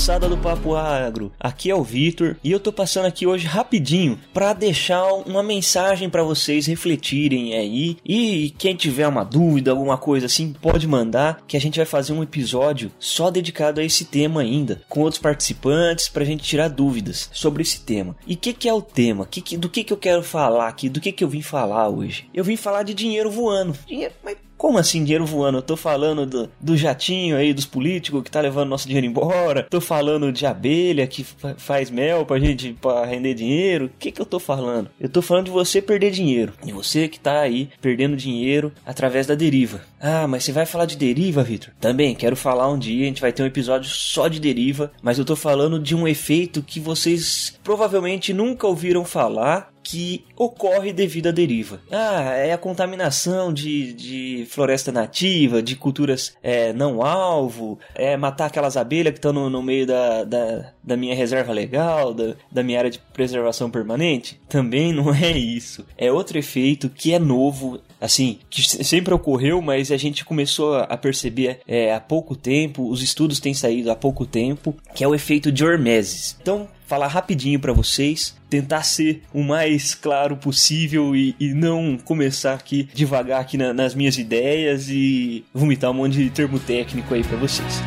[0.00, 4.18] Moçada do Papo Agro, aqui é o Vitor e eu tô passando aqui hoje rapidinho
[4.32, 10.24] para deixar uma mensagem para vocês refletirem aí e quem tiver uma dúvida, alguma coisa
[10.24, 14.40] assim, pode mandar que a gente vai fazer um episódio só dedicado a esse tema
[14.40, 18.16] ainda, com outros participantes pra gente tirar dúvidas sobre esse tema.
[18.26, 19.26] E o que, que é o tema?
[19.26, 20.88] Que, que, do que, que eu quero falar aqui?
[20.88, 22.26] Do que, que eu vim falar hoje?
[22.32, 23.76] Eu vim falar de dinheiro voando.
[23.86, 25.56] Dinheiro, mas como assim dinheiro voando?
[25.56, 29.66] Eu tô falando do, do jatinho aí, dos políticos que tá levando nosso dinheiro embora.
[29.70, 31.24] Tô falando de abelha que
[31.56, 33.86] faz mel pra gente pra render dinheiro.
[33.86, 34.90] O que que eu tô falando?
[35.00, 36.52] Eu tô falando de você perder dinheiro.
[36.62, 39.80] E você que tá aí perdendo dinheiro através da deriva.
[39.98, 41.72] Ah, mas você vai falar de deriva, Victor?
[41.80, 45.18] Também, quero falar um dia, a gente vai ter um episódio só de deriva, mas
[45.18, 51.26] eu tô falando de um efeito que vocês provavelmente nunca ouviram falar que ocorre devido
[51.26, 51.80] à deriva.
[51.90, 58.46] Ah, é a contaminação de, de floresta nativa, de culturas é, não alvo, é matar
[58.46, 62.62] aquelas abelhas que estão no, no, meio da, da, da, minha reserva legal, da, da
[62.62, 64.40] minha área de preservação permanente.
[64.48, 65.84] Também não é isso.
[65.98, 70.96] É outro efeito que é novo, assim, que sempre ocorreu, mas a gente começou a
[70.96, 75.16] perceber é, há pouco tempo, os estudos têm saído há pouco tempo, que é o
[75.16, 76.36] efeito de Hormesis.
[76.40, 82.54] Então, falar rapidinho para vocês, tentar ser o mais claro possível e, e não começar
[82.54, 87.22] aqui devagar aqui na, nas minhas ideias e vomitar um monte de termo técnico aí
[87.22, 87.80] para vocês.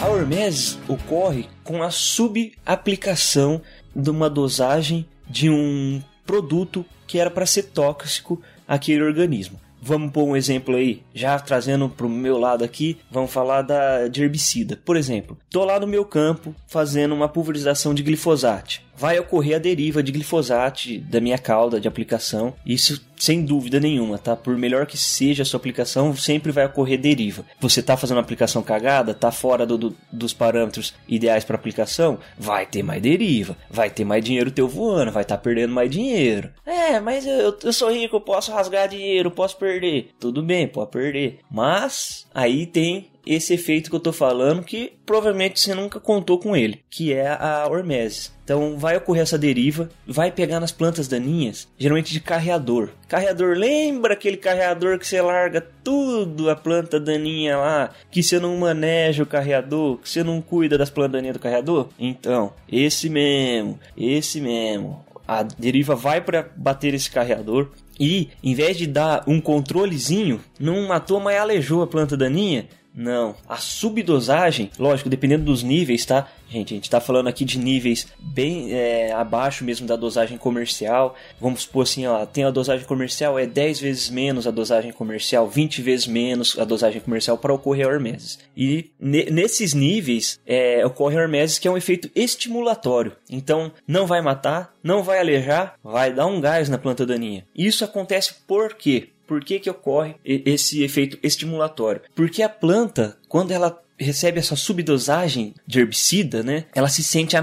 [0.00, 3.62] A hormese ocorre com a subaplicação
[3.94, 9.60] de uma dosagem de um produto que era para ser tóxico àquele organismo.
[9.80, 14.08] Vamos pôr um exemplo aí, já trazendo para o meu lado aqui, vamos falar da,
[14.08, 14.80] de herbicida.
[14.84, 19.58] Por exemplo, tô lá no meu campo fazendo uma pulverização de glifosato vai ocorrer a
[19.58, 22.54] deriva de glifosato da minha cauda de aplicação.
[22.64, 24.36] Isso sem dúvida nenhuma, tá?
[24.36, 27.44] Por melhor que seja a sua aplicação, sempre vai ocorrer deriva.
[27.60, 32.18] Você tá fazendo uma aplicação cagada, tá fora do, do, dos parâmetros ideais para aplicação,
[32.38, 35.90] vai ter mais deriva, vai ter mais dinheiro teu voando, vai estar tá perdendo mais
[35.90, 36.50] dinheiro.
[36.64, 40.10] É, mas eu, eu sou rico, eu posso rasgar dinheiro, posso perder.
[40.20, 41.40] Tudo bem, pode perder.
[41.50, 46.56] Mas aí tem esse efeito que eu tô falando que provavelmente você nunca contou com
[46.56, 48.30] ele, que é a hormese.
[48.44, 52.90] Então vai ocorrer essa deriva, vai pegar nas plantas daninhas, geralmente de carreador.
[53.08, 58.56] Carreador, lembra aquele carreador que você larga tudo a planta daninha lá, que você não
[58.56, 61.88] maneja o carreador, que você não cuida das plantas daninhas do carreador?
[61.98, 65.04] Então, esse mesmo, esse mesmo.
[65.26, 70.86] A deriva vai para bater esse carreador, e em vez de dar um controlezinho, não
[70.86, 73.36] matou, mas alejou a planta daninha, não.
[73.46, 76.26] A subdosagem, lógico, dependendo dos níveis, tá?
[76.48, 81.14] Gente, a gente tá falando aqui de níveis bem é, abaixo mesmo da dosagem comercial.
[81.38, 85.46] Vamos supor assim, ó, tem a dosagem comercial, é 10 vezes menos a dosagem comercial,
[85.46, 88.38] 20 vezes menos a dosagem comercial para ocorrer a hormeses.
[88.56, 93.12] E nesses níveis é, ocorre a hormeses que é um efeito estimulatório.
[93.28, 97.44] Então, não vai matar, não vai alejar, vai dar um gás na planta daninha.
[97.54, 99.10] Isso acontece por quê?
[99.26, 102.02] Por que, que ocorre esse efeito estimulatório?
[102.14, 106.64] Porque a planta, quando ela recebe essa subdosagem de herbicida, né?
[106.74, 107.36] Ela se sente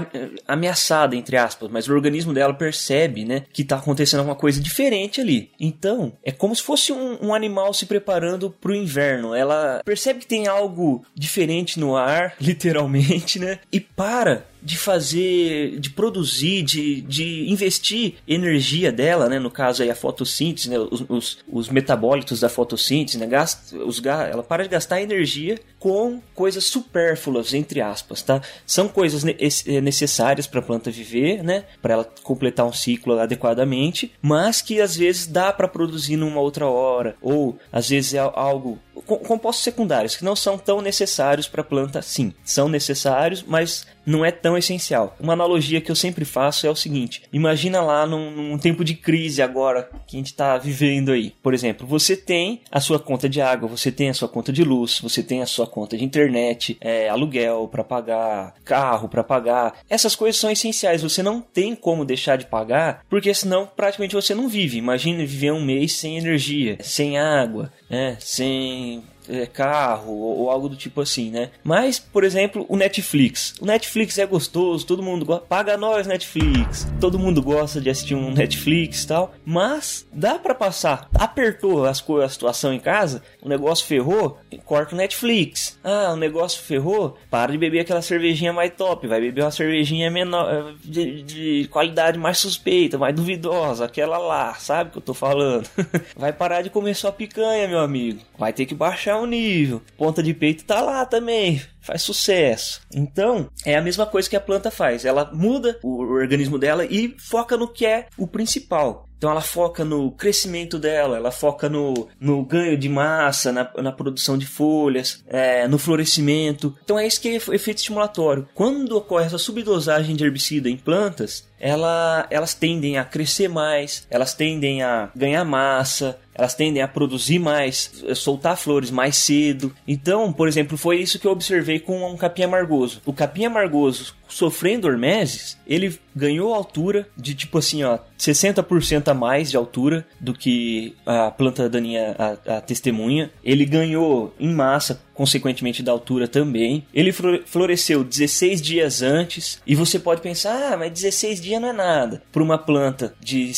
[0.46, 3.42] ameaçada, entre aspas, mas o organismo dela percebe, né?
[3.52, 5.50] Que está acontecendo alguma coisa diferente ali.
[5.58, 9.34] Então, é como se fosse um, um animal se preparando para o inverno.
[9.34, 13.58] Ela percebe que tem algo diferente no ar, literalmente, né?
[13.72, 19.38] E para de fazer, de produzir, de, de investir energia dela, né?
[19.38, 20.78] No caso aí a fotossíntese, né?
[20.78, 23.26] Os, os, os metabólitos da fotossíntese, né?
[23.26, 28.40] Gasta, os, ela para de gastar energia com coisas supérfluas, entre aspas, tá?
[28.66, 31.64] São coisas eh, necessárias para a planta viver, né?
[31.82, 36.66] Para ela completar um ciclo adequadamente, mas que às vezes dá para produzir numa outra
[36.66, 41.64] hora, ou às vezes é algo compostos secundários que não são tão necessários para a
[41.64, 45.16] planta, sim, são necessários, mas não é tão essencial.
[45.18, 48.94] Uma analogia que eu sempre faço é o seguinte: imagina lá num, num tempo de
[48.94, 51.34] crise agora que a gente está vivendo aí.
[51.42, 54.62] Por exemplo, você tem a sua conta de água, você tem a sua conta de
[54.62, 59.74] luz, você tem a sua conta de internet, é, aluguel para pagar, carro para pagar.
[59.88, 61.02] Essas coisas são essenciais.
[61.02, 64.78] Você não tem como deixar de pagar, porque senão praticamente você não vive.
[64.78, 68.16] Imagina viver um mês sem energia, sem água, né?
[68.20, 71.50] sem mean, é, carro ou, ou, algo do tipo assim, né?
[71.62, 73.54] Mas, por exemplo, o Netflix.
[73.60, 75.46] O Netflix é gostoso, todo mundo gosta.
[75.46, 76.86] Paga nós, Netflix.
[77.00, 79.34] Todo mundo gosta de assistir um Netflix e tal.
[79.44, 81.08] Mas dá para passar.
[81.14, 85.78] Apertou as coisas, a situação em casa, o negócio ferrou, corta o Netflix.
[85.82, 90.10] Ah, o negócio ferrou, para de beber aquela cervejinha mais top, vai beber uma cervejinha
[90.10, 95.02] menor, eh, de, de qualidade mais suspeita, mais duvidosa, aquela lá, sabe o que eu
[95.02, 95.68] tô falando?
[96.16, 98.20] vai parar de comer só picanha, meu amigo.
[98.38, 99.82] Vai ter que baixar o nível.
[99.96, 102.80] Ponta de peito tá lá também faz sucesso.
[102.92, 105.04] Então, é a mesma coisa que a planta faz.
[105.04, 109.06] Ela muda o organismo dela e foca no que é o principal.
[109.16, 113.90] Então ela foca no crescimento dela, ela foca no, no ganho de massa, na, na
[113.90, 116.76] produção de folhas, é, no florescimento.
[116.84, 118.46] Então é isso que é efeito estimulatório.
[118.54, 124.34] Quando ocorre essa subdosagem de herbicida em plantas, ela, elas tendem a crescer mais, elas
[124.34, 129.74] tendem a ganhar massa, elas tendem a produzir mais, soltar flores mais cedo.
[129.86, 133.00] Então, por exemplo, foi isso que eu observei com um capim amargoso.
[133.06, 139.50] O capim amargoso sofrendo hormeses, ele ganhou altura de tipo assim, ó, 60% a mais
[139.50, 143.30] de altura do que a planta daninha, a, a testemunha.
[143.44, 146.84] Ele ganhou em massa consequentemente da altura também.
[146.92, 151.72] Ele floresceu 16 dias antes, e você pode pensar, ah, mas 16 dias não é
[151.72, 152.22] nada.
[152.32, 153.54] Para uma planta de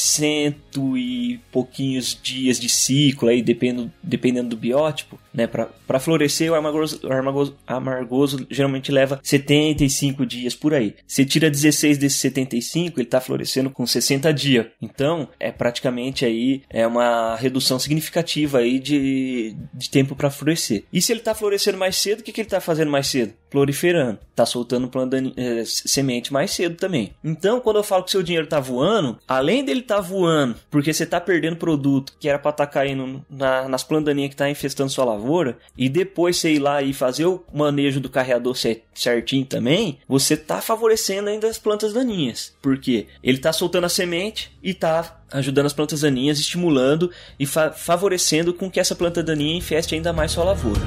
[0.76, 5.46] cento e pouquinhos dias de ciclo, aí dependendo, dependendo do biótipo, né?
[5.46, 10.94] Para florescer, o amargoso, amargoso, amargoso geralmente leva 75 dias por aí.
[11.06, 14.66] Você tira 16 desses 75, ele está florescendo com 60 dias.
[14.80, 20.84] Então, é praticamente aí é uma redução significativa aí de, de tempo para florescer.
[20.92, 23.32] E se ele está florescendo mais cedo, o que, que ele está fazendo mais cedo?
[23.50, 24.18] Proliferando.
[24.30, 27.14] Está soltando planta, é, semente mais cedo também.
[27.22, 30.92] Então, quando eu falo que seu dinheiro está voando, além dele estar tá voando, porque
[30.92, 34.50] você está perdendo produto que era para estar tá caindo na, nas plantaninhas que está
[34.50, 38.56] infestando sua lavoura, e depois você ir lá e fazer o manejo do carreador
[38.94, 42.54] certinho também, você está favorecendo ainda as plantas daninhas.
[42.60, 47.72] Porque ele está soltando a semente e está ajudando as plantas daninhas, estimulando e fa
[47.72, 50.80] favorecendo com que essa planta daninha infeste ainda mais sua lavoura.